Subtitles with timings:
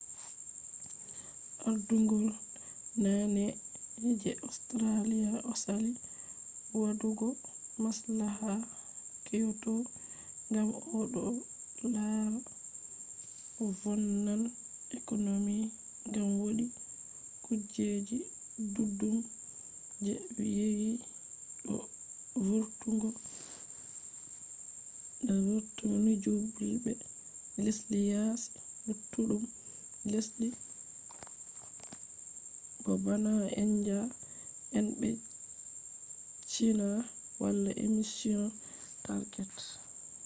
[1.69, 2.25] ardungol
[3.03, 3.43] naane
[4.21, 5.91] je austrialia osali
[6.79, 7.27] wadugo
[7.83, 8.53] maslaha
[9.25, 9.73] kyoto
[10.49, 10.69] ngam
[10.99, 11.23] odo
[11.93, 12.39] lara
[13.79, 14.43] vonnan
[14.97, 15.57] economy
[16.07, 16.65] ngam wodi
[17.45, 18.17] kujeji
[18.73, 19.17] duddum
[20.03, 20.13] je
[20.55, 20.89] yewi
[21.65, 21.75] do
[22.45, 23.09] vurtungo
[26.05, 26.91] nyjulbe
[27.63, 28.51] lesdi yaasi
[28.85, 29.43] luttudum
[30.11, 30.47] lesdi
[32.83, 33.31] bo bana
[33.63, 33.99] india
[34.77, 35.09] en be
[36.51, 36.87] china
[37.41, 38.43] wala emission
[39.05, 39.65] targets